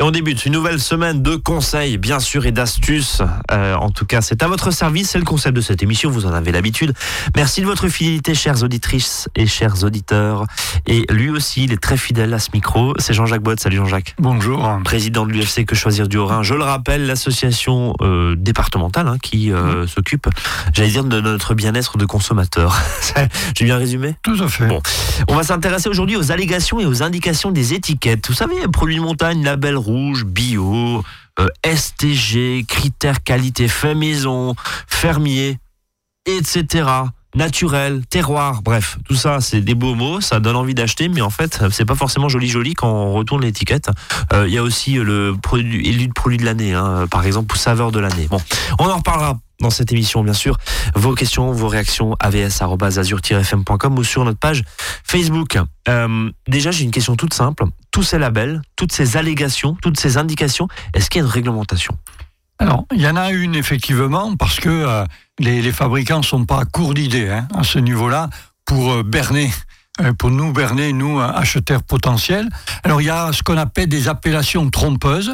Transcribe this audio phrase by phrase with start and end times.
[0.00, 3.22] Et on débute une nouvelle semaine de conseils, bien sûr, et d'astuces.
[3.52, 6.26] Euh, en tout cas, c'est à votre service, c'est le concept de cette émission, vous
[6.26, 6.92] en avez l'habitude.
[7.36, 10.46] Merci de votre fidélité, chères auditrices et chers auditeurs.
[10.88, 12.94] Et lui aussi, il est très fidèle à ce micro.
[12.98, 13.60] C'est Jean-Jacques Bott.
[13.60, 14.16] Salut Jean-Jacques.
[14.18, 14.68] Bonjour.
[14.82, 16.42] Président de l'UFC Que Choisir du Haut-Rhin.
[16.42, 20.26] Je le rappelle, l'association euh, départementale hein, qui euh, s'occupe,
[20.72, 22.82] j'allais dire, de notre bien-être de consommateurs.
[23.56, 24.16] J'ai bien résumé?
[24.24, 24.66] Tout à fait.
[24.66, 24.82] Bon.
[25.28, 28.26] On va s'intéresser aujourd'hui aux allégations et aux indications des étiquettes.
[28.26, 31.02] Vous savez, produits de montagne, label rouge, bio,
[31.38, 34.54] euh, STG, critères qualité fait maison,
[34.86, 35.58] fermier,
[36.26, 36.88] etc.
[37.34, 41.30] Naturel, terroir, bref, tout ça, c'est des beaux mots, ça donne envie d'acheter, mais en
[41.30, 43.90] fait, c'est pas forcément joli joli quand on retourne l'étiquette.
[44.32, 47.54] Euh, Il y a aussi le produit élu de produit de l'année, hein, par exemple,
[47.54, 48.28] ou saveur de l'année.
[48.30, 48.40] Bon,
[48.78, 50.58] on en reparlera dans cette émission, bien sûr.
[50.94, 54.62] Vos questions, vos réactions, avs.azur-fm.com ou sur notre page
[55.04, 55.58] Facebook.
[55.88, 57.64] Euh, déjà, j'ai une question toute simple.
[57.90, 61.96] Tous ces labels, toutes ces allégations, toutes ces indications, est-ce qu'il y a une réglementation?
[62.64, 65.04] Alors, il y en a une, effectivement, parce que euh,
[65.38, 68.30] les, fabricants ne sont pas à court d'idées hein, à ce niveau-là
[68.64, 69.50] pour euh, berner
[70.18, 72.48] pour nous berner, nous, acheteurs potentiels.
[72.82, 75.32] Alors, il y a ce qu'on appelle des appellations trompeuses.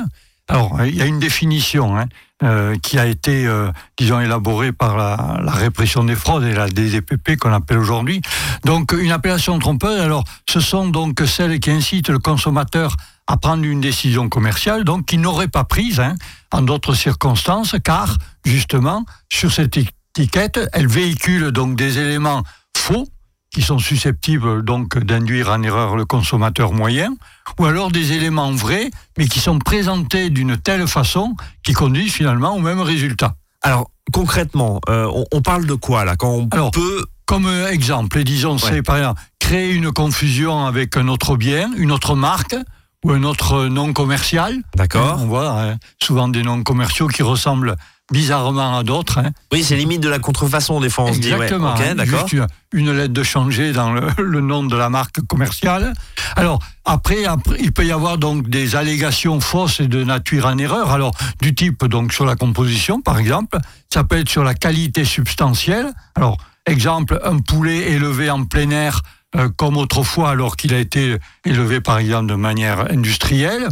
[0.48, 1.96] Alors, il y a une définition.
[1.96, 2.08] Hein.
[2.42, 7.36] Euh, qui a été, euh, disons, élaboré par la, répression des fraudes et la DDPP
[7.36, 8.22] qu'on appelle aujourd'hui.
[8.64, 12.96] Donc, une appellation trompeuse, alors, ce sont donc celles qui incitent le consommateur
[13.36, 16.14] prendre une décision commerciale, donc qui n'aurait pas prise hein,
[16.52, 22.42] en d'autres circonstances, car, justement, sur cette étiquette, elle véhicule donc des éléments
[22.76, 23.06] faux,
[23.52, 27.14] qui sont susceptibles donc d'induire en erreur le consommateur moyen,
[27.58, 31.34] ou alors des éléments vrais, mais qui sont présentés d'une telle façon
[31.64, 33.34] qui conduisent finalement au même résultat.
[33.62, 38.24] Alors concrètement, euh, on, on, parle de quoi là quand on alors, peut comme exemple,
[38.24, 38.60] disons, ouais.
[38.60, 42.56] c'est par exemple créer une confusion avec un autre bien, une autre marque
[43.04, 44.56] ou un autre nom commercial.
[44.74, 45.18] D'accord.
[45.20, 47.76] On voit hein, souvent des noms commerciaux qui ressemblent
[48.10, 49.18] bizarrement à d'autres.
[49.18, 49.30] Hein.
[49.52, 51.04] Oui, c'est limite de la contrefaçon des fois.
[51.04, 51.76] On Exactement.
[51.76, 51.92] Se dit, ouais.
[51.92, 52.28] okay, d'accord.
[52.28, 55.92] Juste une lettre de changer dans le, le, nom de la marque commerciale.
[56.36, 60.58] Alors après, après, il peut y avoir donc des allégations fausses et de nature en
[60.58, 60.90] erreur.
[60.90, 63.58] Alors du type donc sur la composition, par exemple,
[63.92, 65.90] ça peut être sur la qualité substantielle.
[66.14, 66.36] Alors
[66.66, 69.02] exemple, un poulet élevé en plein air.
[69.36, 73.68] Euh, comme autrefois, alors qu'il a été élevé par exemple de manière industrielle,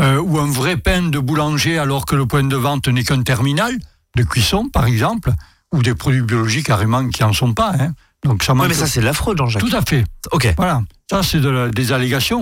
[0.00, 3.22] euh, ou un vrai pain de boulanger alors que le point de vente n'est qu'un
[3.22, 3.76] terminal
[4.16, 5.32] de cuisson, par exemple,
[5.72, 7.72] ou des produits biologiques carrément qui en sont pas.
[7.78, 7.92] Hein.
[8.24, 9.62] Donc ça ouais, mais ça c'est de la fraude, Jean-Jacques.
[9.62, 10.04] Tout à fait.
[10.32, 10.54] Ok.
[10.56, 10.80] Voilà.
[11.10, 12.40] Ça c'est de la, des allégations.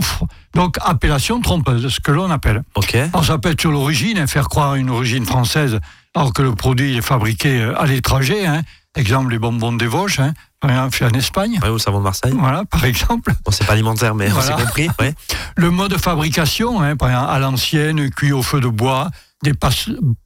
[0.54, 2.62] Donc appellation trompeuse, ce que l'on appelle.
[2.76, 2.94] Ok.
[2.94, 5.80] Alors ça peut être sur l'origine, hein, faire croire une origine française
[6.14, 8.46] alors que le produit est fabriqué à l'étranger.
[8.46, 8.62] Hein.
[8.94, 11.58] Exemple les bonbons des Vosges, hein, par exemple, fait en Espagne.
[11.62, 12.34] Ouais, ou le savon de Marseille.
[12.36, 13.32] Voilà, par exemple.
[13.42, 14.54] Bon, c'est pas alimentaire, mais voilà.
[14.54, 14.88] on s'est compris.
[15.00, 15.14] Ouais.
[15.56, 19.10] Le mode de fabrication, hein, par exemple, à l'ancienne, cuit au feu de bois,
[19.42, 19.52] des,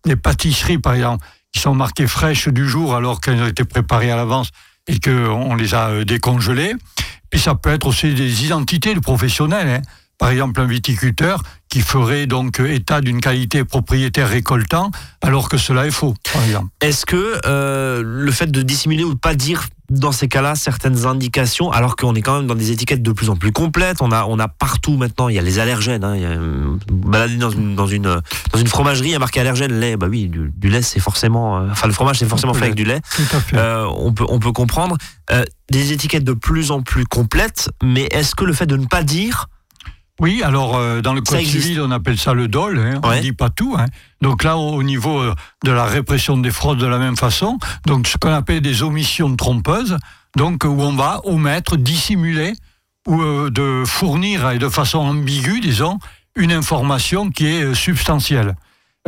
[0.05, 4.11] des, pâtisseries, par exemple, qui sont marquées fraîches du jour alors qu'elles ont été préparées
[4.11, 4.51] à l'avance
[4.89, 6.75] et qu'on les a euh, décongelées.
[7.31, 9.69] Puis ça peut être aussi des identités de professionnels.
[9.69, 9.83] Hein.
[10.19, 14.91] Par exemple, un viticulteur qui ferait donc état d'une qualité propriétaire récoltant,
[15.23, 16.69] alors que cela est faux, par exemple.
[16.81, 21.07] Est-ce que euh, le fait de dissimuler ou de pas dire dans ces cas-là certaines
[21.07, 24.11] indications, alors qu'on est quand même dans des étiquettes de plus en plus complètes, on
[24.11, 26.37] a, on a partout maintenant, il y a les allergènes, hein, il y a,
[26.91, 28.21] balader dans une, dans, une,
[28.53, 31.01] dans une fromagerie, il y a marqué allergène, lait, bah oui, du, du lait c'est
[31.01, 33.01] forcément, euh, enfin le fromage c'est forcément fait avec du lait,
[33.55, 34.97] euh, on, peut, on peut comprendre,
[35.31, 38.87] euh, des étiquettes de plus en plus complètes, mais est-ce que le fait de ne
[38.87, 39.49] pas dire
[40.21, 43.21] oui, alors euh, dans le code civil, on appelle ça le dol, hein, on ne
[43.21, 43.77] dit pas tout.
[43.79, 43.87] Hein.
[44.23, 45.35] Donc là, au niveau euh,
[45.65, 49.35] de la répression des fraudes de la même façon, donc ce qu'on appelle des omissions
[49.37, 49.99] trompeuses,
[50.37, 52.55] donc où on va omettre, dissimuler
[53.07, 55.99] ou euh, de fournir et de façon ambiguë, disons,
[56.35, 58.57] une information qui est substantielle.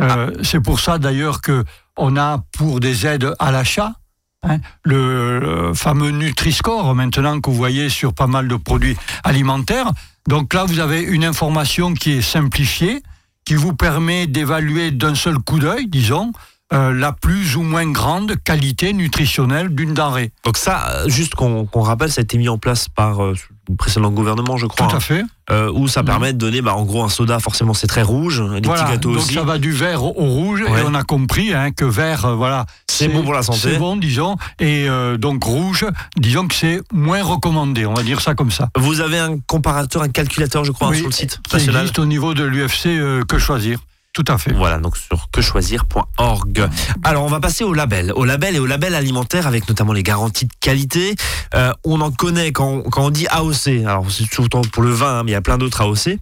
[0.01, 0.27] Ah.
[0.43, 1.65] C'est pour ça d'ailleurs que
[1.97, 3.93] on a pour des aides à l'achat,
[4.41, 9.91] Hein, le, le, fameux Nutri-Score maintenant que vous voyez sur pas mal de produits alimentaires.
[10.27, 13.01] Donc là, vous avez une information qui est simplifiée,
[13.45, 16.31] qui vous permet d'évaluer d'un seul coup d'œil, disons,
[16.73, 20.31] euh, la plus ou moins grande qualité nutritionnelle d'une denrée.
[20.45, 23.35] Donc ça, juste qu'on qu rappelle, ça a été mis en place par euh,
[23.69, 24.87] le précédent gouvernement, je crois.
[24.87, 25.23] Tout à fait.
[25.51, 28.41] Euh, où ça permet de donner, bah, en gros, un soda, forcément, c'est très rouge.
[28.41, 29.33] Les voilà, petits gâteaux donc aussi.
[29.33, 30.81] ça va du vert au, au rouge, ouais.
[30.81, 33.59] et on a compris hein, que vert, euh, voilà, c'est bon pour la santé.
[33.61, 35.85] C'est bon, disons, et euh, donc rouge,
[36.17, 38.69] disons que c'est moins recommandé, on va dire ça comme ça.
[38.77, 41.81] Vous avez un comparateur, un calculateur, je crois, oui, sur le site qui national.
[41.81, 43.79] existe au niveau de l'UFC euh, Que Choisir.
[44.13, 44.51] Tout à fait.
[44.53, 46.69] Voilà, donc sur quechoisir.org.
[47.03, 50.03] Alors, on va passer au label, au label et au label alimentaire avec notamment les
[50.03, 51.15] garanties de qualité.
[51.53, 53.85] Euh, on en connaît quand on, quand on dit AOC.
[53.85, 56.17] Alors, c'est surtout pour le vin, hein, mais il y a plein d'autres AOC.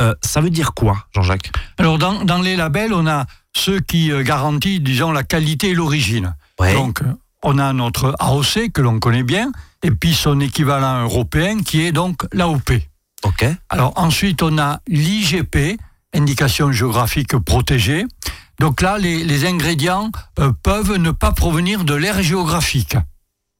[0.00, 1.50] euh, ça veut dire quoi, Jean-Jacques?
[1.78, 5.74] Alors, dans, dans, les labels, on a ceux qui euh, garantissent, disons, la qualité et
[5.74, 6.36] l'origine.
[6.58, 7.02] Donc,
[7.42, 9.52] on a notre AOC que l'on connaît bien,
[9.82, 12.72] et puis son équivalent européen qui est donc l'AOP.
[13.22, 13.44] Ok.
[13.68, 15.78] Alors ensuite, on a l'IGP,
[16.16, 18.04] indication géographique protégée.
[18.58, 22.96] Donc là, les, ingrédients euh, peuvent ne pas provenir de l'aire géographique.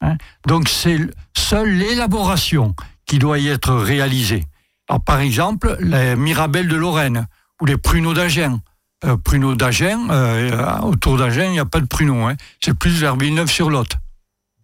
[0.00, 0.16] Hein.
[0.46, 0.98] Donc c'est
[1.36, 2.74] seule l'élaboration
[3.06, 4.44] qui doit y être réalisée.
[4.88, 7.26] Alors, par exemple, les mirabelles de Lorraine
[7.60, 8.60] ou les pruneaux d'Agen.
[9.04, 12.24] Euh, pruneaux d'Agen, euh, autour d'Agen, il n'y a pas de pruneaux.
[12.26, 12.36] Hein.
[12.62, 13.96] C'est plus vers Villeneuve-sur-Lot.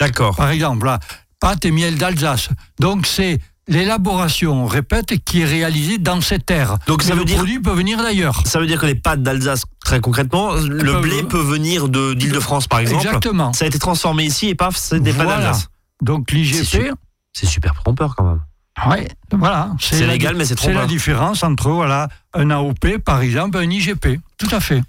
[0.00, 0.34] D'accord.
[0.36, 0.98] Par exemple, là,
[1.38, 2.48] pâte et miel d'Alsace.
[2.78, 6.79] Donc c'est l'élaboration, on répète, qui est réalisée dans cette terre.
[6.87, 8.43] Donc ça veut le dire, produit peut venir d'ailleurs.
[8.47, 12.81] Ça veut dire que les pâtes d'Alsace, très concrètement, le blé peut venir d'Île-de-France par
[12.81, 13.06] exemple.
[13.06, 13.53] Exactement.
[13.53, 15.69] Ça a été transformé ici et paf, c'est des pâtes d'Alsace.
[16.00, 16.93] Donc l'IGP.
[17.32, 18.41] C'est super trompeur quand même.
[18.88, 19.70] Oui, voilà.
[19.79, 20.75] C'est légal, mais c'est trompeur.
[20.75, 24.19] C'est la différence entre voilà, un AOP, par exemple, un IGP.
[24.38, 24.82] Tout à fait.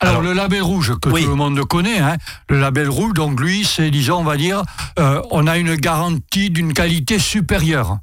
[0.00, 2.16] Alors, le label rouge que tout le monde connaît, hein,
[2.48, 4.62] le label rouge, donc lui, c'est disons, on va dire,
[4.98, 7.98] euh, on a une garantie d'une qualité supérieure.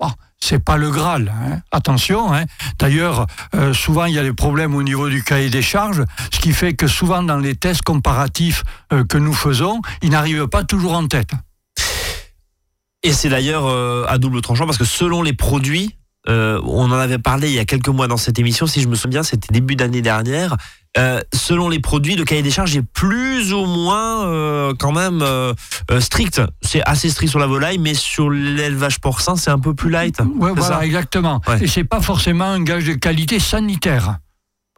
[0.00, 0.10] Bon,
[0.40, 1.60] c'est pas le Graal, hein.
[1.70, 2.32] attention.
[2.32, 2.44] Hein.
[2.78, 6.40] D'ailleurs, euh, souvent il y a des problèmes au niveau du cahier des charges, ce
[6.40, 8.62] qui fait que souvent dans les tests comparatifs
[8.92, 11.30] euh, que nous faisons, ils n'arrivent pas toujours en tête.
[13.04, 13.66] Et c'est d'ailleurs
[14.08, 15.96] à double tranchant parce que selon les produits,
[16.28, 18.94] on en avait parlé il y a quelques mois dans cette émission, si je me
[18.94, 20.56] souviens, c'était début d'année dernière.
[20.98, 25.22] Euh, selon les produits, le cahier des charges est plus ou moins euh, quand même
[25.22, 25.54] euh,
[26.00, 26.42] strict.
[26.60, 30.20] C'est assez strict sur la volaille, mais sur l'élevage porcin, c'est un peu plus light.
[30.38, 31.40] Voilà, exactement.
[31.60, 34.18] Et c'est pas forcément un gage de qualité sanitaire.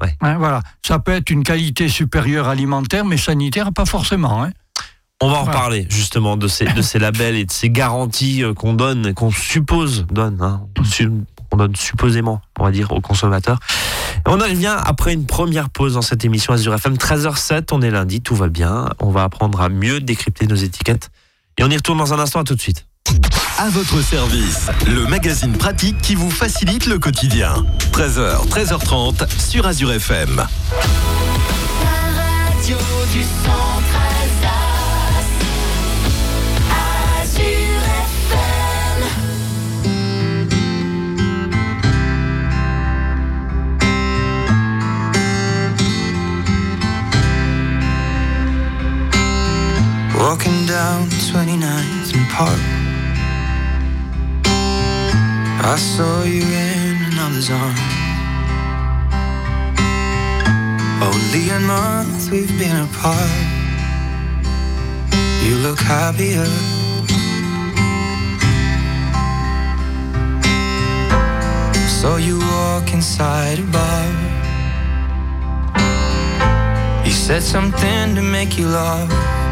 [0.01, 0.15] Ouais.
[0.21, 4.43] Hein, voilà, ça peut être une qualité supérieure alimentaire, mais sanitaire pas forcément.
[4.43, 4.51] Hein.
[5.21, 8.75] On va en reparler justement de ces, de ces labels et de ces garanties qu'on
[8.75, 10.41] donne, qu'on suppose donne.
[10.43, 10.63] Hein
[11.55, 13.59] on donne supposément, on va dire, aux consommateurs.
[14.27, 17.91] on en revient après une première pause dans cette émission Azure FM, 13h07, on est
[17.91, 21.11] lundi, tout va bien, on va apprendre à mieux décrypter nos étiquettes.
[21.57, 22.87] Et on y retourne dans un instant, à tout de suite.
[23.59, 27.55] À votre service, le magazine pratique qui vous facilite le quotidien.
[27.93, 30.37] 13h, 13h30 sur Azure FM.
[31.85, 32.77] La radio
[33.13, 33.21] du
[50.25, 52.59] Walking down 29th and Park.
[55.63, 57.79] I saw you in another's arms.
[61.05, 63.37] Only a month we've been apart.
[65.45, 66.49] You look happier.
[72.01, 74.07] Saw you walk inside a bar.
[77.05, 79.44] You said something to make you laugh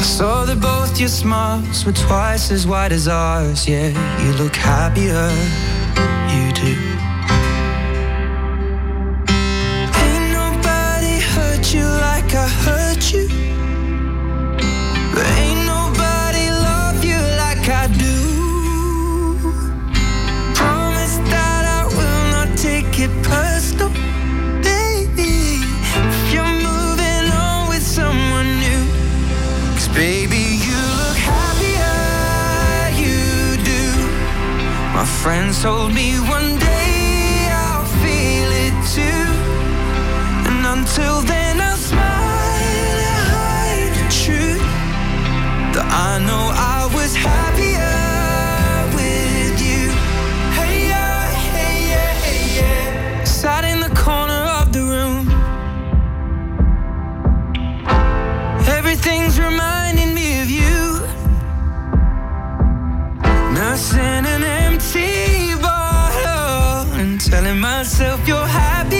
[0.00, 3.68] I saw that both your smiles were twice as wide as ours.
[3.68, 3.88] Yeah,
[4.24, 5.28] you look happier,
[35.00, 39.24] My friends told me one day I'll feel it too.
[40.46, 44.60] And until then, I'll smile and hide the truth.
[45.72, 47.69] That I know I was happier
[64.96, 68.99] empty bottle and telling myself you're happier,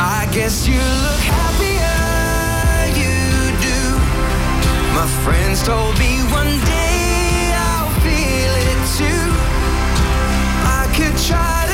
[0.00, 1.98] I guess you look happier,
[3.02, 3.82] you do.
[4.94, 9.26] My friends told me one day I'll feel it too.
[10.78, 11.67] I could try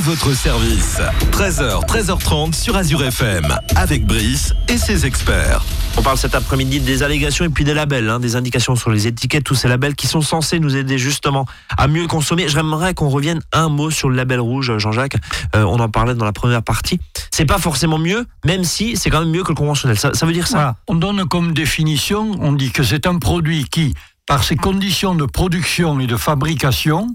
[0.00, 0.98] À votre service.
[1.30, 3.54] 13h, 13h30 sur Azure FM.
[3.76, 5.62] Avec Brice et ses experts.
[5.98, 9.06] On parle cet après-midi des allégations et puis des labels, hein, des indications sur les
[9.06, 11.44] étiquettes, tous ces labels qui sont censés nous aider justement
[11.76, 12.48] à mieux consommer.
[12.48, 15.18] J'aimerais qu'on revienne un mot sur le label rouge, Jean-Jacques.
[15.54, 16.98] Euh, on en parlait dans la première partie.
[17.30, 19.98] C'est pas forcément mieux, même si c'est quand même mieux que le conventionnel.
[19.98, 20.76] Ça, ça veut dire ça Voilà.
[20.88, 25.26] On donne comme définition, on dit que c'est un produit qui, par ses conditions de
[25.26, 27.14] production et de fabrication,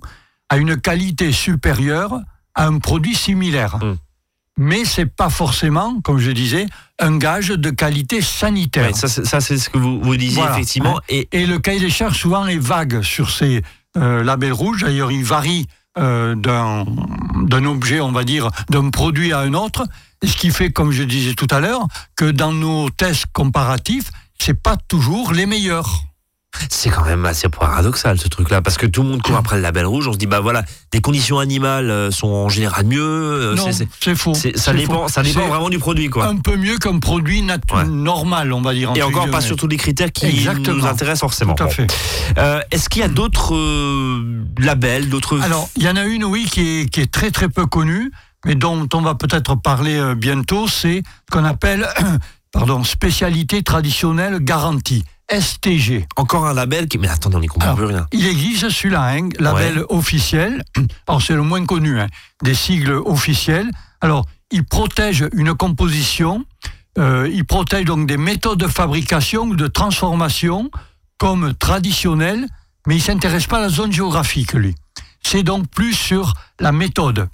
[0.50, 2.20] a une qualité supérieure
[2.56, 3.78] à un produit similaire.
[3.78, 3.98] Mm.
[4.58, 6.66] Mais c'est pas forcément, comme je disais,
[7.00, 8.88] un gage de qualité sanitaire.
[8.88, 9.08] Ouais, ça,
[9.42, 10.54] c'est- ce que vous, vous disiez Voilà.
[10.54, 10.98] effectivement.
[11.00, 11.02] Hein.
[11.10, 13.62] Et Et le cahier des charges souvent est vague sur ces
[13.98, 14.84] euh, labels rouges.
[14.84, 19.86] D'ailleurs, il varie euh, d'un objet, on va dire, d'un produit à un autre.
[20.24, 24.62] Ce qui fait, comme je disais tout à l'heure, que dans nos tests comparatifs, c'est
[24.62, 26.04] pas toujours les meilleurs.
[26.70, 29.62] C'est quand même assez paradoxal ce truc-là, parce que tout le monde court après le
[29.62, 30.08] label rouge.
[30.08, 33.02] On se dit bah voilà, les conditions animales euh, sont en général mieux.
[33.02, 34.34] euh, non, c'est- faux.
[34.34, 35.08] ça dépend, faux.
[35.10, 36.28] ça dépend vraiment du produit quoi.
[36.28, 37.86] Un peu mieux qu'un produit Ouais.
[37.86, 38.92] normal, on va dire.
[38.96, 40.78] Et encore pas sur tous les critères qui Exactement.
[40.78, 41.54] nous intéressent forcément.
[41.56, 41.88] Tout à Bon.
[42.38, 46.24] Euh, Est-ce qu'il y a d'autres euh, labels, d'autres Alors, il y en a une,
[46.26, 48.12] oui, qui est, qui est très très peu connue,
[48.46, 51.88] mais dont on va peut-être parler euh, bientôt, c'est ce qu'on appelle
[52.52, 56.05] pardon, spécialité traditionnelle garantie, STG.
[56.17, 58.08] encore un label qui mais attendez on n'y comprend plus rien.
[58.12, 60.63] Il existe celui-là, hein, label officiel,
[61.08, 62.08] alors c'est le moins connu, hein,
[62.44, 63.70] des sigles officiels.
[64.01, 66.46] Alors, il protège une composition,
[66.98, 70.70] euh, il protège donc des méthodes de fabrication ou de transformation
[71.17, 72.46] comme traditionnelles,
[72.88, 74.75] mais il s'intéresse pas à la zone géographique, lui.
[75.24, 77.27] C'est donc plus sur la méthode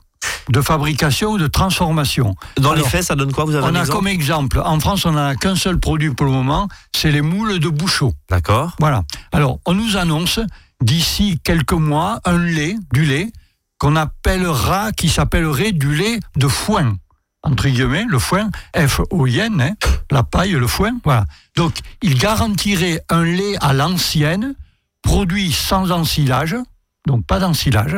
[0.49, 2.35] de fabrication ou de transformation.
[2.57, 5.13] Dans les faits, ça donne quoi Vous avez On a comme exemple, en France, on
[5.13, 8.13] n'a qu'un seul produit pour le moment, c'est les moules de Bouchot.
[8.29, 8.75] D'accord.
[8.79, 9.03] Voilà.
[9.31, 10.39] Alors, on nous annonce
[10.81, 13.31] d'ici quelques mois un lait, du lait,
[13.77, 16.95] qu'on appellera, qui s'appellerait du lait de foin.
[17.43, 19.73] Entre guillemets, le foin, F-O-I-N, hein,
[20.11, 21.25] la paille, le foin, voilà.
[21.55, 21.73] Donc,
[22.03, 24.53] il garantirait un lait à l'ancienne,
[25.01, 26.55] produit sans ensilage,
[27.07, 27.97] donc pas d'ensilage,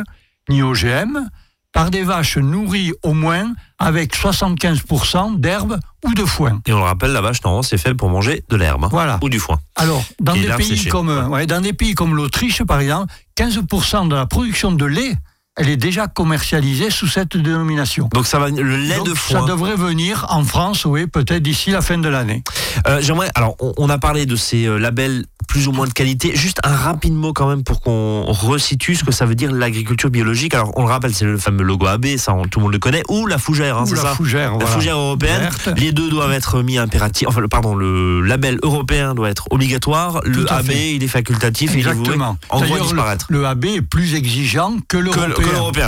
[0.50, 1.30] ni OGM,
[1.74, 6.62] par des vaches nourries au moins avec 75% d'herbe ou de foin.
[6.68, 9.20] Et on le rappelle, la vache, normalement, c'est fait pour manger de l'herbe hein, Voilà.
[9.22, 9.58] ou du foin.
[9.75, 10.89] Alors, dans Et des, l'herbe pays séchée.
[10.89, 14.86] comme, euh, ouais, dans des pays comme l'Autriche, par exemple, 15% de la production de
[14.86, 15.13] lait,
[15.55, 18.10] elle est déjà commercialisée sous cette dénomination.
[18.13, 19.45] Donc ça va, le lait Donc, de ça foin.
[19.45, 22.43] devrait venir en France, oui, peut-être d'ici la fin de l'année.
[22.88, 23.29] Euh, J'aimerais.
[23.36, 26.36] Alors, on, on a parlé de ces euh, labels plus ou moins de qualité.
[26.36, 30.10] Juste un rapide mot quand même pour qu'on resitue ce que ça veut dire l'agriculture
[30.10, 30.55] biologique.
[30.55, 32.79] Alors, on le rappelle, c'est le fameux logo AB, ça, on- tout le monde le
[32.79, 34.72] connaît, ou la fougère, hein, Ou c'est la ça fougère, La voilà.
[34.72, 35.41] fougère européenne.
[35.41, 35.69] Verte.
[35.77, 37.27] Les deux doivent être mis impératifs.
[37.27, 40.22] Enfin, le, pardon, le label européen doit être obligatoire.
[40.24, 40.95] Le Tout AB, fait.
[40.95, 42.38] il est facultatif et il est voué, Exactement.
[42.50, 43.27] en gros, disparaître.
[43.29, 45.42] le, le AB est plus exigeant que Que,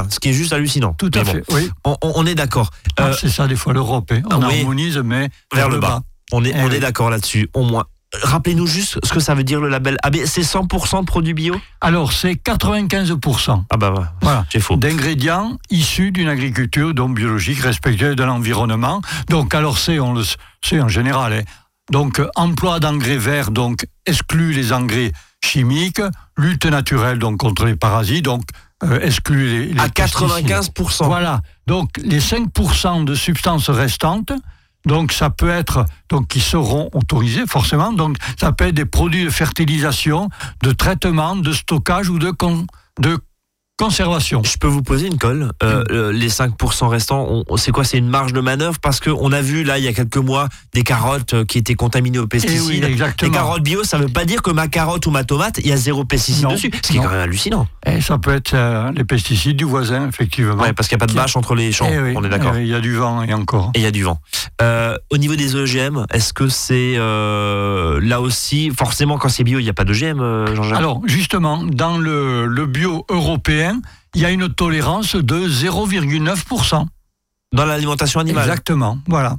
[0.09, 0.93] ce qui est juste hallucinant.
[0.97, 1.69] Tout à Mais bon, fait, oui.
[2.01, 2.71] on, est d'accord.
[2.97, 4.11] Ah, Euh, c'est ça, des fois, l'Europe.
[4.11, 4.21] hein.
[4.31, 4.59] On oui.
[4.59, 6.01] harmonise, mais vers le bas.
[6.31, 6.75] On est, Eh on oui.
[6.75, 7.85] est d'accord là-dessus, au moins.
[8.23, 10.17] Rappelez-nous juste ce que ça veut dire le label AB.
[10.25, 11.55] C'est 100% de produits bio?
[11.81, 13.63] Alors, c'est 95%.
[13.69, 14.45] Ah bah voilà, Voilà.
[14.49, 14.77] j'ai faux.
[14.77, 19.01] d'ingrédients issus d'une agriculture donc biologique respectueuse de l'environnement.
[19.29, 20.23] Donc alors c'est on le
[20.63, 21.33] sait en général.
[21.33, 21.41] hein.
[21.91, 25.11] Donc euh, emploi d'engrais verts donc exclut les engrais
[25.43, 26.01] chimiques,
[26.37, 28.43] lutte naturelle donc contre les parasites donc
[28.85, 30.47] euh, exclut les, les À pesticides.
[30.47, 31.05] 95%.
[31.05, 31.41] Voilà.
[31.67, 34.31] Donc les 5% de substances restantes
[34.85, 39.25] donc ça peut être donc qui seront autorisés forcément donc ça peut être des produits
[39.25, 40.29] de fertilisation,
[40.61, 42.67] de traitement, de stockage ou de con-
[42.99, 43.17] de
[43.77, 44.41] conservation.
[44.43, 45.51] Je peux vous poser une colle.
[45.63, 47.83] Euh, euh, les 5% restants, c'est quoi?
[47.83, 48.79] C'est une marge de manœuvre?
[48.79, 51.75] Parce qu'on a vu là il y a quelques mois des carottes euh, qui étaient
[51.75, 52.61] contaminées aux Eh pesticides.
[52.67, 53.31] oui, les exactement.
[53.33, 55.77] carottes bio, ça veut pas dire que ma carotte ou ma tomate, il y a
[55.77, 56.71] zéro pesticide Non, dessus.
[56.81, 57.03] Ce qui est non.
[57.05, 57.67] quand même hallucinant.
[57.85, 60.55] Et ça peut être euh, les pesticides du voisin, effectivement.
[60.75, 61.89] Parce qu'il n'y a pas de bâche entre les champs.
[61.91, 62.53] Eh oui, on est d'accord.
[62.55, 63.71] eh oui, Il y a du vent et encore.
[63.75, 64.19] Et il y a du vent.
[65.11, 69.69] Au niveau des OGM, est-ce que c'est là aussi, forcément quand c'est bio, il n'y
[69.69, 70.77] a pas d'OGM, Jean-Jacques?
[70.79, 73.64] Alors, justement, dans le, le bio européen,
[74.13, 76.85] il y a une tolérance de 0,9%.
[77.53, 79.37] Dans l'alimentation animale Exactement, voilà.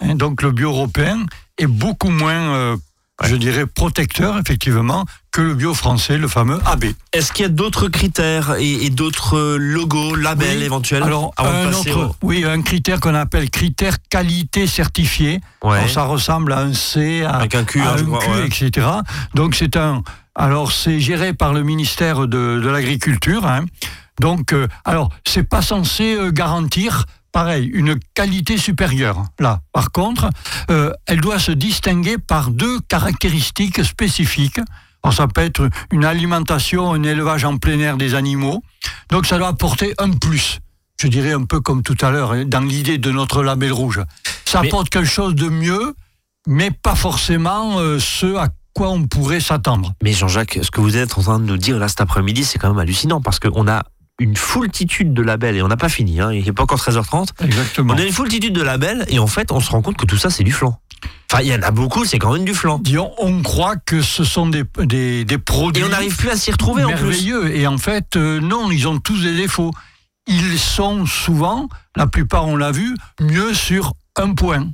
[0.00, 1.24] Hein, donc le bio européen
[1.56, 2.76] est beaucoup moins, euh,
[3.22, 6.86] je dirais, protecteur, effectivement, que le bio français, le fameux AB.
[7.12, 10.64] Est-ce qu'il y a d'autres critères et, et d'autres euh, logos, labels Oui.
[10.64, 15.40] éventuels Alors, un autre, oui, un critère qu'on appelle critère qualité certifié.
[15.62, 15.78] au- Ouais.
[15.78, 18.18] Alors, ça ressemble à un C, à, Avec un Q, à hein, un je crois,
[18.20, 18.46] Q, ouais.
[18.46, 18.86] etc.
[19.34, 20.02] Donc c'est un.
[20.34, 23.46] Alors c'est géré par le ministère de, de l'Agriculture.
[23.46, 23.64] hein.
[24.20, 29.24] Donc, euh, alors, c'est pas censé euh, garantir, pareil, une qualité supérieure.
[29.40, 30.30] Là, par contre,
[30.70, 34.60] euh, elle doit se distinguer par deux caractéristiques spécifiques.
[35.02, 38.62] Alors, ça peut être une alimentation, un élevage en plein air des animaux.
[39.10, 40.60] Donc, ça doit apporter un plus.
[41.00, 44.00] Je dirais un peu comme tout à l'heure, hein, dans l'idée de notre label rouge.
[44.44, 45.94] Ça Mais- apporte quelque chose de mieux,
[46.46, 49.94] mais pas forcément ce à quoi on pourrait s'attendre.
[50.02, 52.58] Mais Jean-Jacques, ce que vous êtes en train de nous dire là cet après-midi, c'est
[52.58, 53.84] quand même hallucinant parce qu'on a
[54.20, 57.28] une foultitude de labels et on n'a pas fini, hein, il n'est pas encore 13h30.
[57.44, 57.94] Exactement.
[57.94, 60.16] On a une foultitude de labels et en fait, on se rend compte que tout
[60.18, 60.78] ça, c'est du flan.
[61.30, 62.78] Enfin, il y en a beaucoup, c'est quand même du flan.
[62.78, 66.36] Disons, on croit que ce sont des, des, des produits Et on n'arrive plus à
[66.36, 67.02] s'y retrouver en plus.
[67.02, 67.56] merveilleux.
[67.56, 69.72] Et en fait, euh, non, ils ont tous des défauts.
[70.26, 74.68] Ils sont souvent, la plupart on l'a vu, mieux sur un point,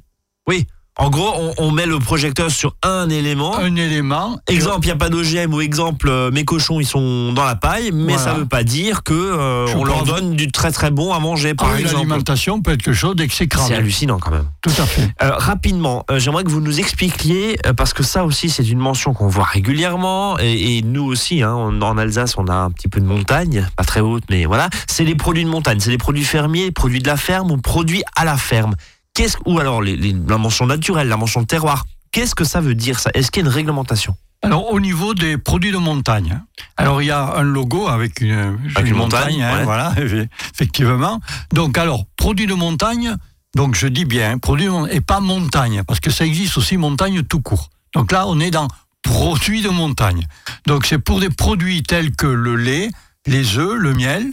[0.47, 0.67] Oui.
[0.99, 3.57] En gros, on, on met le projecteur sur un élément.
[3.57, 4.39] un élément.
[4.49, 7.55] Exemple, il n'y a pas d'OGM ou exemple, euh, mes cochons, ils sont dans la
[7.55, 8.19] paille, mais Voilà.
[8.19, 11.19] ça ne veut pas dire que euh, on leur donne du très très bon à
[11.19, 11.95] manger, par Ah exemple.
[11.95, 13.73] l'alimentation peut être quelque chose C'est d'exécrable.
[13.75, 14.45] hallucinant quand même.
[14.61, 15.09] Tout à fait.
[15.23, 19.29] Euh, rapidement, j'aimerais que vous nous expliquiez, parce que ça aussi c'est une mention qu'on
[19.29, 23.01] voit régulièrement, et, et nous aussi, hein, on- en Alsace on a un petit peu
[23.01, 26.25] de montagne, pas très haute, mais voilà, c'est les produits de montagne, c'est les produits
[26.25, 28.75] fermiers, produits de la ferme ou produits à la ferme.
[29.21, 31.85] Qu'est-ce ou alors les- les- la mention naturelle, la mention de terroir.
[32.11, 33.11] Qu'est-ce que ça veut dire ça?
[33.13, 34.17] Est-ce qu'il y a une réglementation?
[34.41, 36.47] Alors, au niveau des produits de montagne, hein.
[36.79, 39.65] alors il y a un logo avec une, Avec une montagne, montagne, hein, ouais.
[39.65, 39.93] voilà,
[40.55, 41.21] effectivement.
[41.53, 43.15] Donc, alors, produits de montagne,
[43.55, 46.79] donc je dis bien, produits de mon- et pas montagne, parce que ça existe aussi
[46.79, 47.69] montagne tout court.
[47.95, 48.69] Donc là, on est dans
[49.03, 50.27] produits de montagne.
[50.67, 52.89] Donc, c'est pour des produits tels que le lait,
[53.27, 54.25] les œufs, le miel,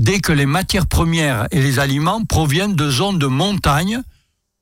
[0.00, 4.02] dès que les matières premières et les aliments proviennent de zones de montagne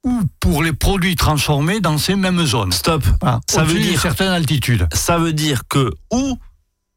[0.05, 2.73] ou pour les produits transformés dans ces mêmes zones.
[2.73, 3.05] Stop.
[3.21, 4.87] Voilà, Ça veut dire- certaine altitude.
[4.93, 6.39] Ça veut dire que ou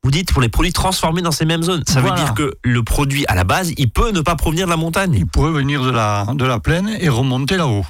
[0.05, 1.83] vous dites pour les produits transformés dans ces mêmes zones.
[1.87, 2.15] Ça Voilà.
[2.17, 4.77] veut dire que le produit à la base, il peut ne pas provenir de la
[4.77, 5.13] montagne.
[5.15, 7.85] il pourrait venir de la, de la plaine et remonter là-haut.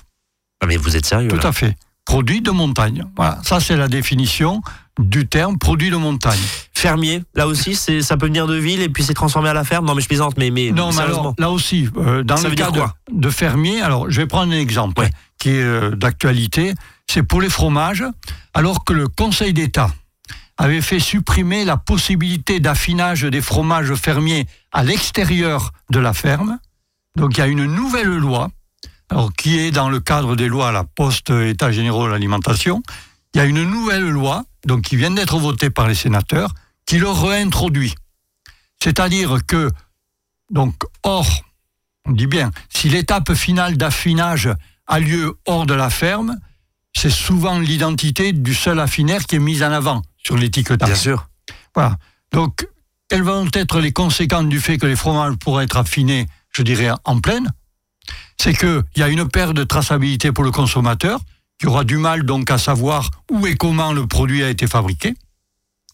[0.62, 1.76] Ah, mais vous êtes sérieux Tout là à fait.
[2.06, 3.06] Produit de montagne.
[3.16, 4.62] Voilà, ça c'est la définition
[5.00, 6.40] du terme produit de montagne.
[6.74, 9.64] Fermier, là aussi, c'est ça peut venir de ville et puis c'est transformé à la
[9.64, 9.86] ferme?
[9.86, 12.56] Non, mais je plaisante, mais mais Non, mais alors là aussi, euh, dans Ça le
[12.56, 12.70] cas
[13.12, 15.10] de, fermier, alors je vais prendre un exemple Ouais.
[15.40, 16.74] qui est euh, d'actualité,
[17.10, 18.04] c'est pour les fromages,
[18.54, 19.90] alors que le Conseil d'État
[20.58, 26.60] avait fait supprimer la possibilité d'affinage des fromages fermiers à l'extérieur de la ferme.
[27.16, 28.50] Donc il y a une nouvelle loi,
[29.14, 32.82] alors qui est dans le cadre des lois à la Poste État généraux de l'alimentation.
[33.34, 36.52] Il y a une nouvelle loi, donc qui vient d'être votée par les sénateurs,
[36.88, 37.94] qui le réintroduit.
[38.82, 39.70] C'est-à-dire que,
[40.50, 40.74] donc,
[41.04, 41.44] hors,
[42.06, 44.50] on dit bien, si l'étape finale d'affinage
[44.88, 46.40] a lieu hors de la ferme,
[46.92, 50.90] c'est souvent l'identité du seul affinaire qui est mise en avant sur l'étiquetage.
[50.90, 51.30] Bien sûr.
[51.76, 51.98] Voilà.
[52.32, 52.68] Donc,
[53.10, 56.90] quelles vont être les conséquences du fait que les fromages pourraient être affinés, je dirais,
[57.06, 57.52] en pleine?
[58.44, 61.22] C'est qu'il y a une perte de traçabilité pour le consommateur,
[61.58, 65.14] qui aura du mal donc à savoir où et comment le produit a été fabriqué.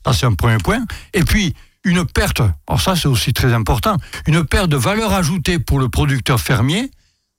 [0.03, 0.83] Ça, c'est un premier point.
[1.13, 5.59] Et puis, une perte, alors ça c'est aussi très important, une perte de valeur ajoutée
[5.59, 6.89] pour le producteur fermier,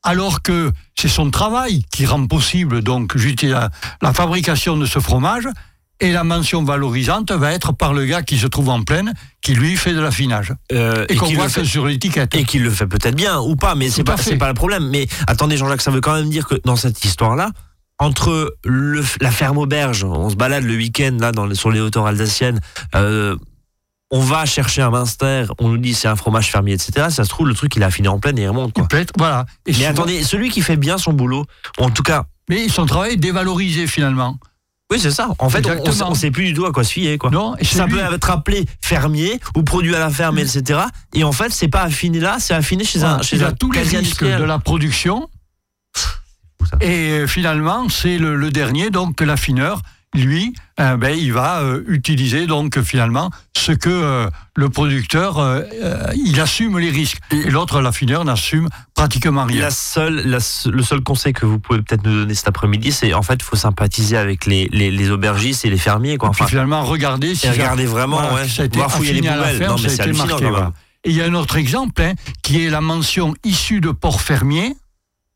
[0.05, 3.69] alors que c'est son travail qui rend possible donc la,
[4.01, 5.49] la fabrication de ce fromage,
[6.01, 9.55] et la mention valorisante va être par le gars qui se trouve en plaine, qui
[9.55, 10.55] lui fait de l'affinage.
[10.73, 12.35] Euh, Et, qu'on voit le que fait- sur l'étiquette.
[12.35, 14.89] et qu'il le fait peut-être bien ou pas, mais c'est pas pas le problème.
[14.89, 17.51] Mais attendez, Jean-Jacques, ça veut quand même dire que dans cette histoire-là,
[17.99, 22.07] entre le, la ferme auberge, on se balade le week-end là dans sur les hauteurs
[22.07, 22.61] alsaciennes.
[22.95, 23.37] euh,
[24.13, 27.07] on va chercher un Minster, on nous dit c'est un fromage fermier, etc.
[27.11, 28.73] Ça se trouve, le truc il a affiné en pleine et il remonte.
[28.73, 28.89] Quoi.
[28.89, 29.47] Peut voilà.
[29.67, 31.45] Et Mais souvent- attendez, celui qui fait bien son boulot,
[31.79, 34.37] ou en tout cas, Mais son travail est dévalorisé finalement.
[34.91, 35.29] Oui, c'est ça.
[35.39, 36.15] En fait, on- on, Exactement.
[36.15, 37.17] sait- plus du tout à quoi se fier.
[37.19, 37.31] Quoi.
[37.31, 40.81] Non, Ça peut être appelé fermier ou produit à la ferme, etc.
[41.15, 43.49] Et en fait, c'est pas affiné là, c'est affiné chez Voilà, un, chez il un
[43.49, 45.29] a tous les risques de la production.
[46.81, 49.83] Et finalement, c'est le, le dernier, donc l'affineur,
[50.15, 55.63] lui, euh, ben, il va euh, utiliser donc finalement ce que euh, le producteur, euh,
[56.17, 57.19] il assume les risques.
[57.31, 59.63] Et l'autre, l'affineur, n'assume pratiquement rien.
[59.63, 63.15] La seule, la le seul conseil que vous pouvez peut-être nous donner cet après-midi, c'est
[63.15, 66.17] en fait, il faut sympathiser avec les, les, les aubergistes et les fermiers.
[66.17, 66.31] Quoi.
[66.31, 69.13] Et puis Enfin, finalement, regardez si regardez vraiment, voilà, ouais, ça a été voir fouiller
[69.13, 69.59] les affiné à la poubelles.
[69.59, 70.51] ferme, non, mais ça a c'est été hallucinant marqué, quand même.
[70.61, 70.73] voilà.
[71.05, 74.21] Et il y a un autre exemple, hein, qui est la mention issue de porc
[74.21, 74.75] fermier.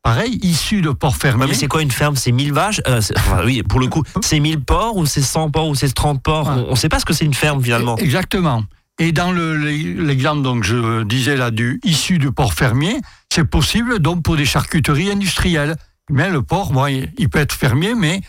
[0.05, 1.41] Pareil, issue de porc fermier.
[1.45, 2.15] Ouais, mais c'est quoi une ferme?
[2.15, 2.79] C'est 1000 vaches?
[2.87, 5.91] Euh, enfin, Oui, pour le coup, c'est 1000 porcs ou c'est 100 porcs ou c'est
[5.91, 6.63] 30 porcs Ouais.
[6.67, 7.97] On ne sait pas ce que c'est une ferme finalement.
[7.97, 8.63] Exactement.
[8.99, 12.97] Et dans le- l'exemple donc je disais là du issu du porc fermier,
[13.33, 15.75] c'est possible donc pour des charcuteries industrielles.
[16.11, 18.21] Mais le porc, bon, il, il peut être fermier, mais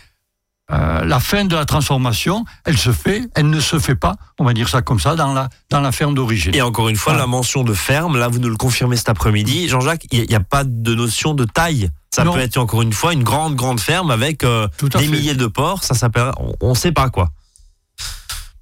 [0.71, 4.43] euh, la fin de la transformation, elle se fait, elle ne se fait pas, on
[4.43, 6.53] va dire ça comme ça, dans la, dans la ferme d'origine.
[6.53, 9.69] Et encore une fois, la mention de ferme, là vous nous le confirmez cet après-midi.
[9.69, 11.89] Jean-Jacques, il n'y a, pas de notion de taille.
[12.13, 12.33] Ça Non.
[12.33, 15.07] peut être encore une fois une grande, grande ferme avec euh, des fait.
[15.07, 15.83] milliers de porcs.
[15.83, 17.29] Ça s'appelle, on ne sait pas quoi.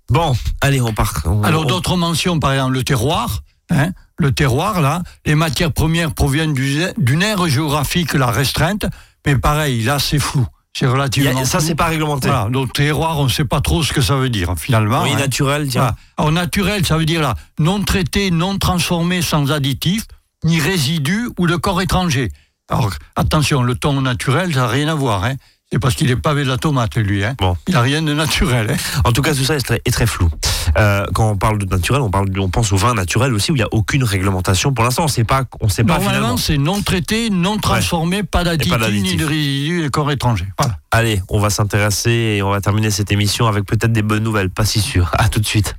[0.09, 1.13] Bon, allez, on part.
[1.25, 3.41] on- Alors on- d'autres mentions, par exemple le terroir.
[3.71, 3.89] hein,
[4.19, 8.85] le terroir, là, les matières premières proviennent du- d'une aire géographique la restreinte,
[9.25, 10.45] mais pareil, là c'est flou.
[10.77, 12.27] C'est relativement a- ça, c'est pas réglementé.
[12.27, 15.03] Voilà, donc terroir, on ne sait pas trop ce que ça veut dire finalement.
[15.03, 15.19] Oui, hein.
[15.19, 15.81] naturel, tiens.
[15.81, 15.95] Voilà.
[16.17, 20.03] Alors naturel, ça veut dire là, non traité, non transformé, sans additifs,
[20.43, 22.29] ni résidus ou de corps étranger.
[22.69, 25.23] Alors attention, le ton naturel, ça n'a rien à voir.
[25.23, 25.35] Hein.
[25.71, 27.23] C'est parce qu'il est pavé de la tomate, lui.
[27.23, 27.35] Hein.
[27.39, 27.57] Bon.
[27.67, 28.71] Il n'a rien de naturel.
[28.71, 29.01] Hein.
[29.03, 30.29] En tout cas, tout ça est très, est très flou.
[30.77, 33.55] Euh, quand on parle de naturel, on, parle, on pense au vin naturel aussi, où
[33.55, 34.73] il n'y a aucune réglementation.
[34.73, 36.19] Pour l'instant, on ne sait pas, on sait pas finalement.
[36.19, 40.45] Normalement, c'est non traité, non transformé, pas d'additifs, ni de résidus de corps étranger.
[40.59, 40.77] Voilà.
[40.91, 44.49] Allez, on va s'intéresser et on va terminer cette émission avec peut-être des bonnes nouvelles,
[44.49, 45.09] pas si sûr.
[45.13, 45.75] À tout de suite.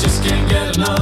[0.00, 0.99] Just can't get enough.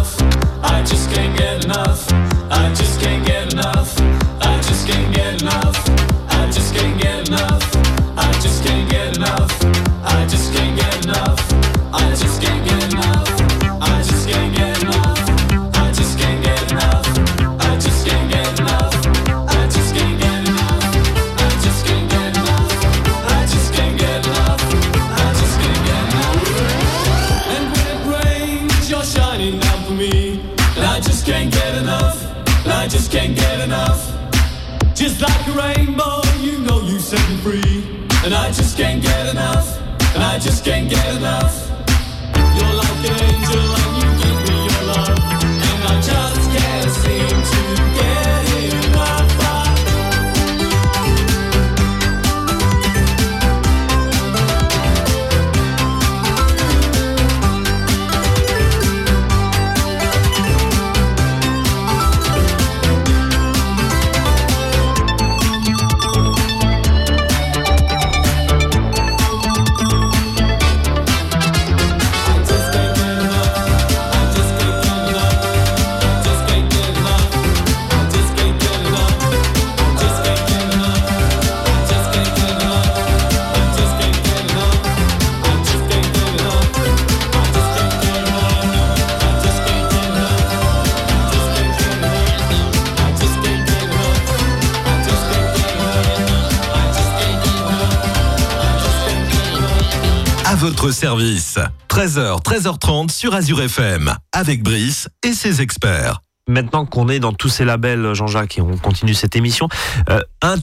[100.99, 101.59] Service.
[101.89, 104.13] 13h, 13h30 sur Azure FM.
[104.33, 106.23] Avec Brice et ses experts.
[106.49, 109.69] Maintenant qu'on est dans tous ces labels, Jean-Jacques, et on continue cette émission,
[110.11, 110.57] euh, un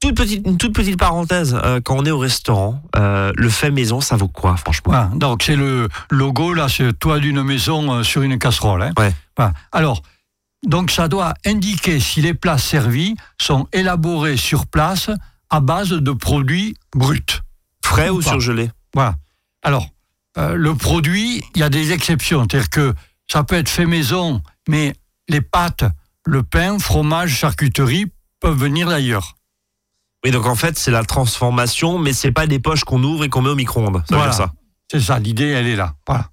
[0.00, 3.70] toute petite, une toute petite parenthèse, euh, quand on est au restaurant, euh, le fait
[3.70, 4.92] maison, ça vaut quoi, franchement?
[4.92, 5.10] Voilà.
[5.14, 8.82] Donc c'est le logo, là, c'est toit d'une maison euh, sur une casserole.
[8.82, 8.92] hein?
[8.98, 9.12] Ouais.
[9.36, 9.52] Voilà.
[9.72, 10.00] Alors,
[10.66, 15.10] donc ça doit indiquer si les plats servis sont élaborés sur place
[15.50, 17.20] à base de produits bruts.
[17.84, 18.30] Frais Ou ou pas.
[18.30, 19.16] surgelé Voilà.
[19.64, 19.88] Alors,
[20.38, 22.46] euh, le produit, il y a des exceptions.
[22.48, 22.94] C'est-à-dire que
[23.30, 24.94] ça peut être fait maison, mais
[25.28, 25.84] les pâtes,
[26.24, 28.06] le pain, fromage, charcuterie
[28.40, 29.36] peuvent venir d'ailleurs.
[30.24, 33.28] Oui, donc en fait, c'est la transformation, mais c'est pas des poches qu'on ouvre et
[33.28, 34.02] qu'on met au micro-ondes.
[34.10, 34.32] Voilà.
[34.32, 34.52] ça.
[34.90, 35.94] C'est ça, l'idée, elle est là.
[36.06, 36.28] Voilà.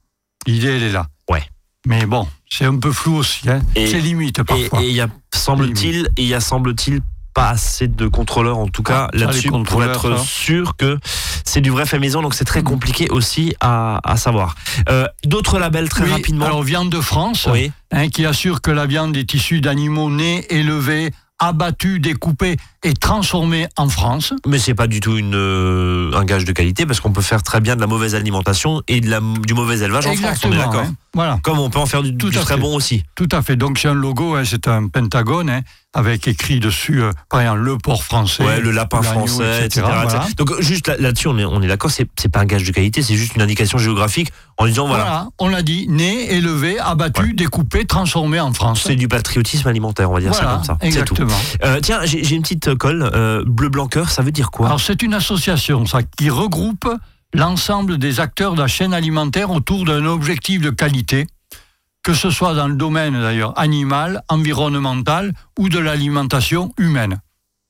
[0.45, 1.07] L'idée, elle est là.
[1.29, 1.43] Ouais.
[1.87, 3.49] Mais bon, c'est un peu flou aussi.
[3.49, 3.61] Hein.
[3.75, 4.81] C'est limite parfois.
[4.81, 7.01] et il y a, semble-t-il, et il y a, semble-t-il,
[7.33, 10.23] pas assez de contrôleurs, en tout cas, Ah, là-dessus, pour être ça.
[10.23, 10.99] sûr que
[11.45, 14.55] c'est du vrai fait maison, donc c'est très compliqué aussi à, à savoir.
[14.89, 16.45] Euh, D'autres labels très Oui, rapidement.
[16.45, 17.71] Alors, Viande de France, oui.
[17.91, 23.67] hein, qui assure que la viande est issue d'animaux nés, élevés, abattus, découpés et transformés
[23.77, 24.33] en France.
[24.47, 27.43] Mais c'est pas du tout une, euh, un gage de qualité parce qu'on peut faire
[27.43, 30.51] très bien de la mauvaise alimentation et de la, du mauvais élevage en France, on
[30.51, 30.75] est d'accord.
[30.85, 30.95] hein.
[31.13, 31.39] Voilà.
[31.43, 32.59] Comme on peut en faire du, Tout du très fait.
[32.59, 33.03] bon aussi.
[33.15, 33.55] Tout à fait.
[33.57, 35.59] Donc c'est un logo, hein, c'est un pentagone hein,
[35.93, 39.85] avec écrit dessus, euh, par exemple, le porc français, Ouais, le lapin français, etc.
[39.85, 40.25] voilà.
[40.37, 43.01] Donc juste là- là-dessus, on est, on est d'accord, c'est pas un gage de qualité,
[43.03, 47.33] c'est juste une indication géographique en disant voilà, Voilà, on l'a dit, né, élevé, abattu,
[47.33, 48.83] découpé, transformé en France.
[48.87, 50.77] c'est du patriotisme alimentaire, on va dire ça comme ça.
[50.81, 51.15] C'est tout.
[51.15, 51.37] exactement.
[51.65, 55.01] Euh, tiens, j'ai une petite euh, bleu blanc cœur, ça veut dire quoi Alors c'est
[55.01, 55.83] une association,
[56.17, 56.89] qui regroupe
[57.33, 61.27] l'ensemble des acteurs de la chaîne alimentaire autour d'un objectif de qualité,
[62.03, 67.21] que ce soit dans le domaine d'ailleurs animal, environnemental ou de l'alimentation humaine.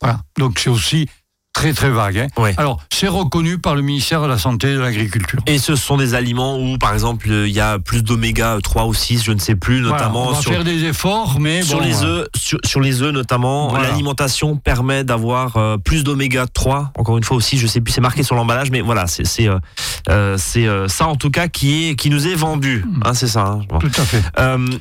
[0.02, 0.22] Voilà.
[0.38, 1.08] Donc c'est aussi
[1.54, 2.18] très très vague.
[2.18, 2.28] hein.
[2.42, 2.54] Ouais.
[2.58, 5.40] Alors c'est reconnu par le ministère de la Santé et de l'Agriculture.
[5.48, 8.86] Et ce sont des aliments où, par exemple, euh, il y a plus d'oméga 3
[8.86, 11.64] ou 6, je ne sais plus, Voilà, notamment on va sur, faire des efforts, mais
[11.64, 13.90] sur bon, les œufs, sur, sur les œufs notamment, Voilà.
[13.90, 16.92] l'alimentation permet d'avoir euh, plus d'oméga 3.
[16.98, 19.48] Encore une fois aussi, je sais plus, c'est marqué sur l'emballage, mais voilà, c'est
[20.10, 22.86] euh, ça en tout cas qui est qui nous est vendu.
[22.88, 23.00] Hmm.
[23.06, 23.58] Hein, c'est ça.
[23.72, 23.78] hein.
[23.80, 24.22] Tout à fait.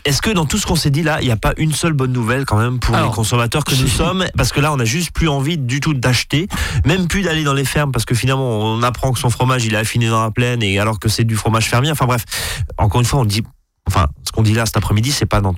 [0.04, 1.92] Est-ce que dans tout ce qu'on s'est dit là, il n'y a pas une seule
[1.94, 4.26] bonne nouvelle quand même pour Alors, les consommateurs que nous sommes?
[4.36, 6.48] Parce que là, on a juste plus envie du tout d'acheter,
[6.84, 9.74] même plus d'aller dans les fermes, parce que finalement, on apprend que son fromage, il
[9.74, 11.90] est affiné dans la plaine, et alors que c'est du fromage fermier.
[11.90, 12.24] Enfin bref,
[12.78, 13.42] encore une fois, on dit,
[13.88, 15.54] enfin, ce qu'on dit là cet après-midi, c'est pas dans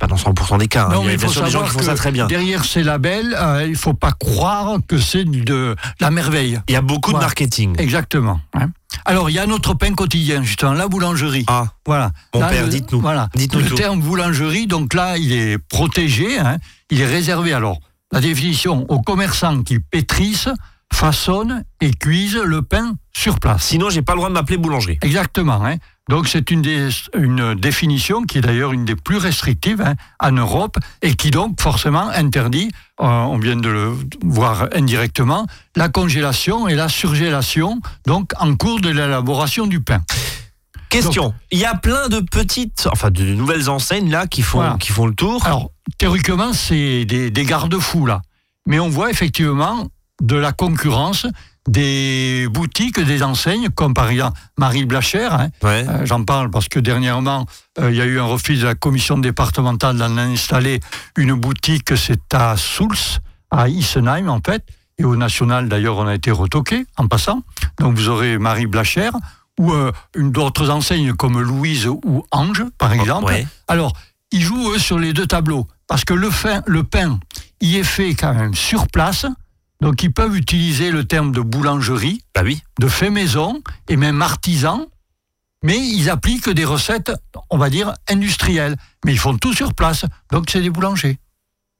[0.00, 0.86] pas dans 100% des cas.
[0.86, 0.88] hein.
[0.92, 2.10] Non, il y mais a il bien faut sûr des gens qui font ça très
[2.10, 2.26] bien.
[2.26, 6.58] Derrière ces labels, euh, il ne faut pas croire que c'est de la merveille.
[6.68, 7.76] Il y a beaucoup de marketing.
[7.78, 8.40] Exactement.
[8.54, 8.70] hein.
[9.04, 11.44] Alors, il y a notre pain quotidien, justement, la boulangerie.
[11.46, 12.10] Ah, Voilà.
[12.34, 13.00] Mon Là, père, dites-nous.
[13.00, 13.28] Voilà.
[13.36, 13.76] Dites-nous le tout.
[13.76, 16.56] terme boulangerie, donc là, il est protégé, hein,
[16.90, 17.52] il est réservé.
[17.52, 17.78] Alors,
[18.14, 20.48] la définition aux commerçants qui pétrissent,
[20.92, 23.64] façonnent et cuisent le pain sur place.
[23.64, 24.98] sinon, j'ai pas le droit de m'appeler boulangerie.
[25.02, 25.64] Exactement.
[25.64, 25.76] hein.
[26.08, 30.30] Donc c'est une, des- une définition qui est d'ailleurs une des plus restrictives hein, en
[30.32, 36.68] Europe et qui donc forcément interdit, euh, on vient de le voir indirectement, la congélation
[36.68, 40.02] et la surgélation, donc en cours de l'élaboration du pain.
[41.02, 41.34] Question.
[41.50, 44.76] Il y a plein de petites, enfin de nouvelles enseignes là qui font, Voilà.
[44.78, 45.44] qui font le tour.
[45.46, 48.22] Alors théoriquement c'est des, des garde-fous là,
[48.66, 49.88] mais on voit effectivement
[50.22, 51.26] de la concurrence
[51.68, 55.84] des boutiques, des enseignes, comme par exemple Marie Blacher, hein, Ouais.
[55.88, 57.46] Euh, J'en parle parce que dernièrement,
[57.80, 60.80] euh, il y a eu un refus de la commission départementale d'en installer
[61.16, 62.94] une boutique, c'est à Souls,
[63.50, 64.62] à Isenheim en fait,
[64.98, 67.42] et au national d'ailleurs on a été retoqué en passant.
[67.80, 69.10] Donc vous aurez Marie Blacher
[69.58, 73.26] ou euh, d'autres enseignes comme Louise ou Ange par exemple.
[73.26, 73.46] ouais.
[73.68, 73.92] Alors
[74.32, 77.20] ils jouent eux sur les deux tableaux parce que le, fin- le pain
[77.60, 79.26] y est fait quand même sur place.
[79.80, 82.62] Donc ils peuvent utiliser le terme de boulangerie Bah oui.
[82.80, 84.86] de fait maison et même artisan,
[85.62, 87.12] mais ils appliquent des recettes,
[87.50, 88.76] on va dire, industrielles.
[89.04, 91.18] Mais ils font tout sur place, donc c'est des boulangers.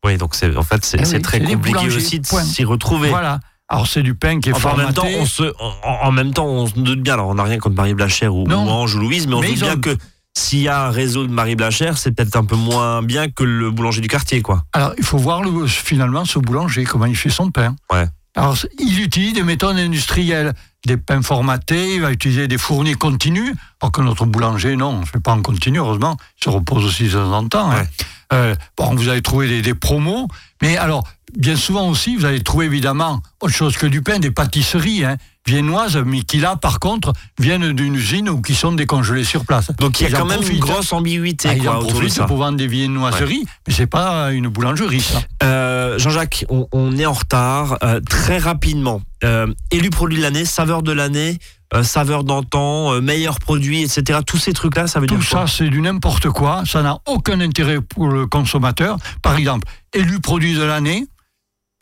[0.05, 3.09] Oui, donc en fait c'est Eh oui, très compliqué aussi de s'y retrouver.
[3.09, 3.41] Voilà.
[3.69, 5.19] Alors c'est du pain qui est Enfin, en même temps, formaté.
[5.21, 7.15] on se, en, en même temps, on se doute bien.
[7.15, 9.49] Alors, on n'a rien contre Marie Blacher ou, ou Ange ou Louise, mais on Mais
[9.49, 9.97] se doute bien ont- que
[10.37, 13.43] s'il y a un réseau de Marie Blacher, c'est peut-être un peu moins bien que
[13.45, 14.65] le boulanger du quartier, quoi.
[14.73, 17.75] Alors il faut voir le- finalement ce boulanger, comment il fait son pain.
[17.93, 18.07] Ouais.
[18.37, 20.53] Alors il utilise des méthodes industrielles,
[20.87, 25.01] des pains formatés, il va utiliser des fournis continus, alors que notre boulanger, non, on
[25.01, 27.71] ne fait pas en continu, heureusement, il se repose aussi de temps en temps.
[27.71, 27.77] hein.
[27.83, 27.89] Ouais.
[28.33, 30.27] Euh, bon, vous allez trouver des, des promos,
[30.61, 34.31] mais alors, bien souvent aussi, vous allez trouver évidemment autre chose que du pain, des
[34.31, 35.17] pâtisseries hein,
[35.47, 39.71] viennoises, mais qui là, par contre, viennent d'une usine ou qui sont décongelées sur place.
[39.79, 41.79] Donc, il y Ils a en quand même une grosse ambiguïté, Ah, ils quoi, en
[41.79, 42.25] autour de profitent ça.
[42.25, 45.21] pour vendre des viennoiseries, mais c'est pas une boulangerie, ça.
[45.43, 47.79] Euh, Jean-Jacques, on, on est en retard.
[47.83, 51.39] Euh, très rapidement, euh, élu produit de l'année, saveur de l'année,
[51.83, 54.21] saveur d'antan, meilleur produit, etc.
[54.25, 55.47] Tous ces trucs-là, ça veut Tout dire quoi?
[55.49, 56.63] ça, c'est du n'importe quoi.
[56.67, 58.97] Ça n'a aucun intérêt pour le consommateur.
[59.23, 61.07] Par exemple, élu produit de l'année,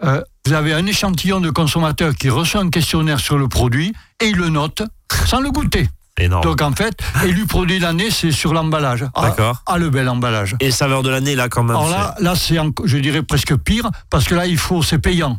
[0.05, 4.27] euh, vous avez un échantillon de consommateurs qui reçoit un questionnaire sur le produit et
[4.27, 4.83] il le note
[5.27, 5.89] sans le goûter.
[6.19, 6.43] Énorme.
[6.43, 9.05] Donc en fait, élu produit de l'année, c'est sur l'emballage.
[9.15, 9.63] Ah, D'accord.
[9.67, 10.57] Ah, le bel emballage.
[10.61, 11.77] Et saveur de l'année, là, quand même.
[11.77, 15.39] Alors là, là c'est, je dirais presque pire, parce que là, il faut, c'est payant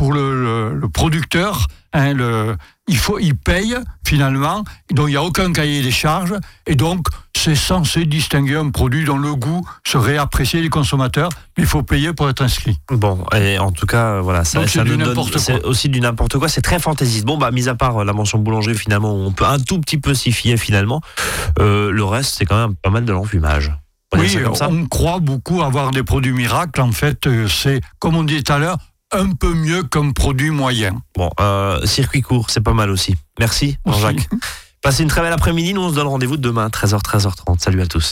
[0.00, 1.66] pour le, le- le producteur.
[1.92, 2.56] hein, le,
[2.88, 6.32] il faut, il paye finalement, donc il n'y a aucun cahier des charges,
[6.66, 11.64] et donc c'est censé distinguer un produit dont le goût serait apprécié des consommateurs, mais
[11.64, 12.78] il faut payer pour être inscrit.
[12.90, 16.48] Bon, et en tout cas, voilà, ça, ça nous donne- c'est aussi du n'importe quoi.
[16.48, 17.26] C'est très fantaisiste.
[17.26, 19.98] Bon, bah, mis à part euh, la mention boulangerie, finalement, on peut un tout petit
[19.98, 21.02] peu s'y fier, finalement.
[21.58, 23.70] Euh, le reste, c'est quand même pas mal de l'enfumage.
[24.14, 24.28] On Oui,
[24.70, 26.80] on croit beaucoup avoir des produits miracles.
[26.80, 28.78] En fait, euh, c'est, comme on dit tout à l'heure,
[29.12, 31.02] un peu mieux qu'un produit moyen.
[31.16, 33.16] Bon, euh, circuit court, c'est pas mal aussi.
[33.38, 33.76] Merci.
[33.86, 34.28] Jean-Jacques.
[34.82, 35.74] Passez une très belle après-midi.
[35.74, 37.58] Nous, on se donne rendez-vous demain, 13h, 13h30.
[37.58, 38.08] Salut à tous.